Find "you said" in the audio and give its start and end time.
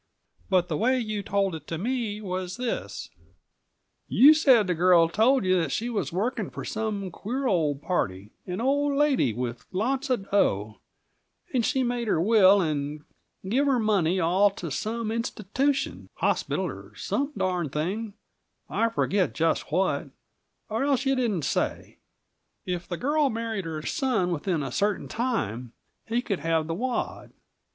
4.07-4.65